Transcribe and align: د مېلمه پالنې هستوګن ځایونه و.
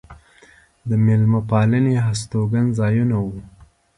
د 0.89 0.91
مېلمه 1.05 1.39
پالنې 1.49 1.95
هستوګن 2.07 2.65
ځایونه 2.79 3.15
و. 3.25 3.27